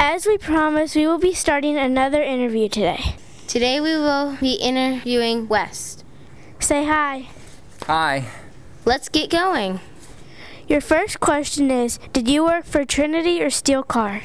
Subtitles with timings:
[0.00, 3.16] As we promised, we will be starting another interview today.
[3.48, 6.04] Today we will be interviewing Wes.
[6.60, 7.28] Say hi.
[7.88, 8.28] Hi.
[8.84, 9.80] Let's get going.
[10.68, 14.22] Your first question is Did you work for Trinity or Steel Car?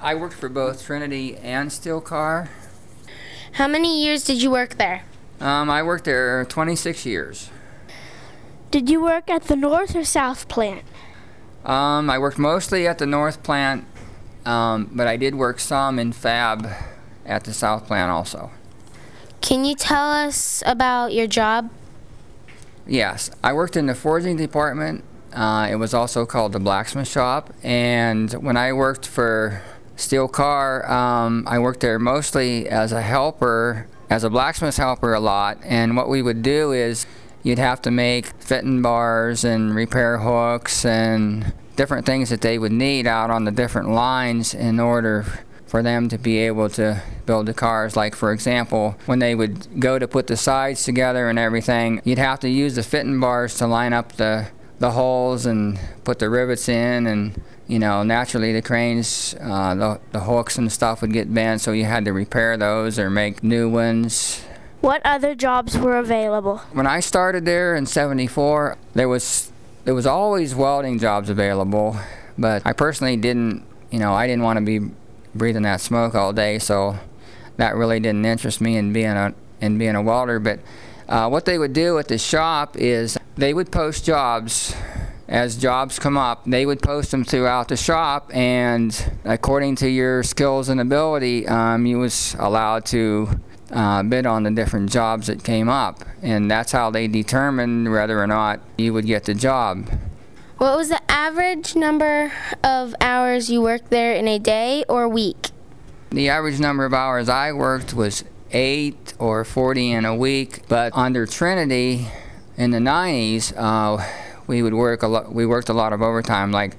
[0.00, 2.50] I worked for both Trinity and Steel Car.
[3.52, 5.04] How many years did you work there?
[5.40, 7.50] Um, I worked there 26 years.
[8.72, 10.82] Did you work at the North or South plant?
[11.64, 13.84] Um, I worked mostly at the North plant,
[14.46, 16.66] um, but I did work some in Fab
[17.26, 18.50] at the South plant also.
[19.40, 21.70] Can you tell us about your job?
[22.86, 25.04] Yes, I worked in the forging department.
[25.32, 27.52] Uh, it was also called the blacksmith shop.
[27.62, 29.62] And when I worked for
[29.96, 35.20] Steel Car, um, I worked there mostly as a helper, as a blacksmith helper a
[35.20, 35.58] lot.
[35.64, 37.06] And what we would do is
[37.42, 42.72] you'd have to make fitting bars and repair hooks and different things that they would
[42.72, 45.24] need out on the different lines in order
[45.66, 47.96] for them to be able to build the cars.
[47.96, 52.18] Like, for example, when they would go to put the sides together and everything, you'd
[52.18, 56.30] have to use the fitting bars to line up the, the holes and put the
[56.30, 57.06] rivets in.
[57.06, 61.60] And, you know, naturally the cranes, uh, the, the hooks and stuff would get bent,
[61.60, 64.42] so you had to repair those or make new ones.
[64.80, 66.58] What other jobs were available?
[66.72, 69.50] When I started there in 74, there was
[69.86, 71.96] there was always welding jobs available,
[72.36, 74.90] but I personally didn't, you know, I didn't want to be
[75.32, 76.98] breathing that smoke all day, so
[77.56, 80.40] that really didn't interest me in being a in being a welder.
[80.40, 80.58] But
[81.08, 84.74] uh, what they would do at the shop is they would post jobs
[85.28, 86.44] as jobs come up.
[86.46, 88.92] They would post them throughout the shop, and
[89.24, 93.28] according to your skills and ability, um, you was allowed to
[93.70, 98.22] uh, bid on the different jobs that came up, and that's how they determined whether
[98.22, 99.88] or not you would get the job.
[100.58, 102.32] What was the average number
[102.64, 105.50] of hours you worked there in a day or week?
[106.10, 110.96] The average number of hours I worked was eight or 40 in a week, but
[110.96, 112.08] under Trinity
[112.56, 114.02] in the 90s, uh,
[114.46, 115.32] we would work a lot.
[115.32, 116.76] We worked a lot of overtime, like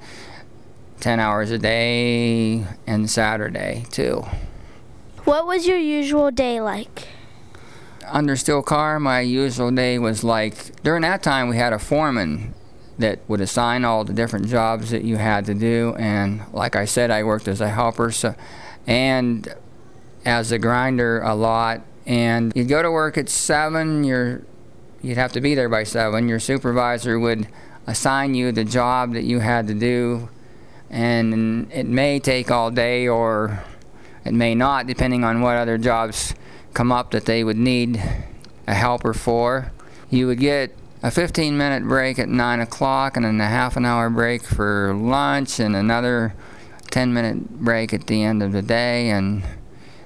[1.01, 4.25] 10 hours a day and Saturday too.
[5.27, 7.09] What was your usual day like?
[8.05, 12.53] Under Steel Car, my usual day was like during that time we had a foreman
[12.97, 16.85] that would assign all the different jobs that you had to do, and like I
[16.85, 18.35] said, I worked as a helper, so
[18.87, 19.53] and
[20.23, 21.81] as a grinder a lot.
[22.05, 24.05] And you'd go to work at seven.
[24.05, 24.43] Your
[25.01, 26.29] you'd have to be there by seven.
[26.29, 27.49] Your supervisor would
[27.85, 30.29] assign you the job that you had to do,
[30.89, 33.61] and it may take all day or
[34.27, 36.35] it may not, depending on what other jobs
[36.73, 38.03] come up that they would need
[38.67, 39.71] a helper for.
[40.09, 43.85] You would get a 15 minute break at 9 o'clock and then a half an
[43.85, 46.33] hour break for lunch and another
[46.91, 49.09] 10 minute break at the end of the day.
[49.09, 49.43] And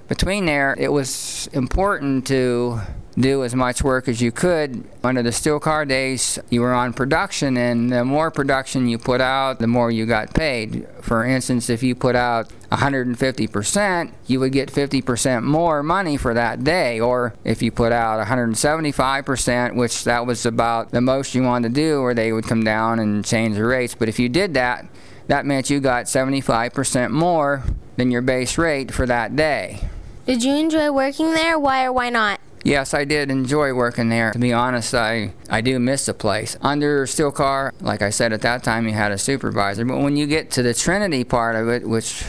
[0.08, 2.80] between there, it was important to
[3.18, 4.84] do as much work as you could.
[5.04, 9.22] Under the steel car days, you were on production, and the more production you put
[9.22, 10.88] out, the more you got paid.
[11.02, 16.64] For instance, if you put out 150%, you would get 50% more money for that
[16.64, 17.00] day.
[17.00, 21.82] Or if you put out 175%, which that was about the most you wanted to
[21.82, 23.94] do, or they would come down and change the rates.
[23.94, 24.88] But if you did that,
[25.28, 27.64] that meant you got 75% more
[27.98, 29.82] than your base rate for that day.
[30.26, 31.60] Did you enjoy working there?
[31.60, 32.40] Why or why not?
[32.64, 34.32] Yes, I did enjoy working there.
[34.32, 36.58] To be honest, I, I do miss the place.
[36.62, 39.84] Under Steel Car, like I said at that time, you had a supervisor.
[39.84, 42.24] But when you get to the Trinity part of it, which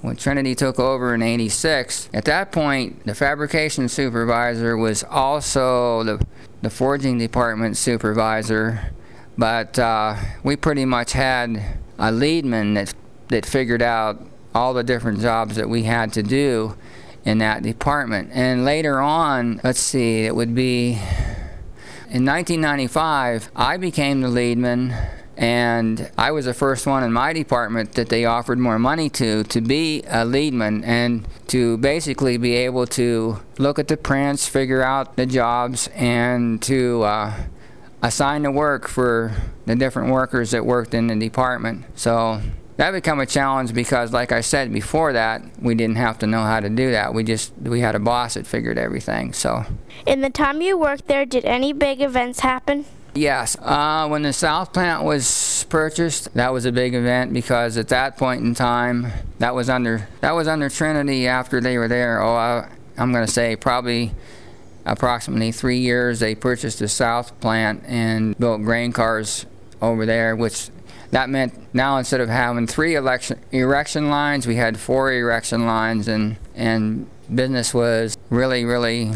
[0.00, 6.26] when Trinity took over in 86, at that point, the fabrication supervisor was also the,
[6.62, 8.92] the forging department supervisor.
[9.36, 12.94] But uh, we pretty much had a leadman that,
[13.28, 14.22] that figured out
[14.54, 16.76] all the different jobs that we had to do
[17.24, 18.30] in that department.
[18.32, 20.98] And later on, let's see, it would be
[22.14, 24.94] in 1995, I became the leadman.
[25.36, 29.42] And I was the first one in my department that they offered more money to
[29.42, 34.80] to be a leadman and to basically be able to look at the prints, figure
[34.80, 37.34] out the jobs, and to uh,
[38.00, 39.32] assign the work for
[39.66, 41.84] the different workers that worked in the department.
[41.96, 42.40] So
[42.76, 46.42] that became a challenge because like i said before that we didn't have to know
[46.42, 47.14] how to do that.
[47.14, 49.64] We just we had a boss that figured everything so.
[50.06, 52.84] In the time you worked there, did any big events happen?
[53.14, 53.56] yes.
[53.60, 58.16] Uh, when the south plant was purchased that was a big event because at that
[58.16, 59.06] point in time
[59.38, 62.20] that was under that was under trinity after they were there.
[62.20, 62.68] Oh I,
[62.98, 64.12] i'm going to say probably
[64.84, 69.46] approximately three years they purchased the south plant and built grain cars
[69.80, 70.68] over there which
[71.10, 76.08] that meant now instead of having three election, erection lines, we had four erection lines,
[76.08, 79.12] and, and business was really, really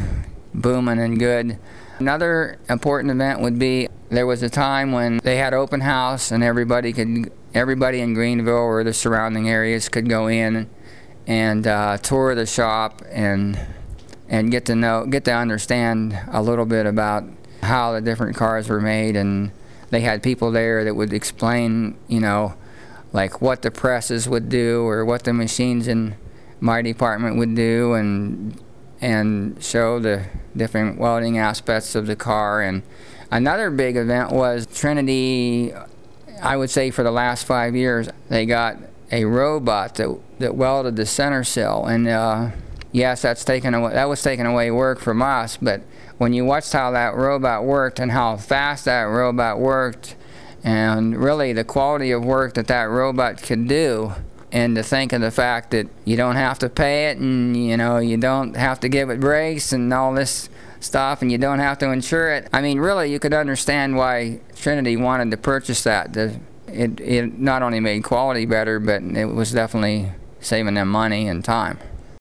[0.55, 1.59] booming and good.
[1.99, 6.43] Another important event would be there was a time when they had open house and
[6.43, 10.69] everybody could everybody in Greenville or the surrounding areas could go in
[11.27, 13.59] and uh, tour the shop and
[14.29, 17.25] and get to know get to understand a little bit about
[17.63, 19.51] how the different cars were made and
[19.91, 22.55] they had people there that would explain you know
[23.13, 26.15] like what the presses would do or what the machines in
[26.61, 28.61] my department would do and
[29.01, 30.27] and show the
[30.57, 32.61] different welding aspects of the car.
[32.61, 32.83] And
[33.31, 35.73] another big event was Trinity
[36.43, 38.77] I would say for the last five years they got
[39.11, 42.51] a robot that that welded the center sill and uh,
[42.93, 45.81] yes that's taken away that was taking away work from us but
[46.19, 50.17] when you watched how that robot worked and how fast that robot worked
[50.65, 54.13] and really the quality of work that that robot could do
[54.51, 57.77] and to think of the fact that you don't have to pay it and you
[57.77, 60.49] know you don't have to give it breaks and all this
[60.81, 62.49] stuff and you don't have to insure it.
[62.53, 66.13] I mean really you could understand why trinity wanted to purchase that.
[66.13, 71.29] The, it, it not only made quality better but it was definitely saving them money
[71.29, 71.79] and time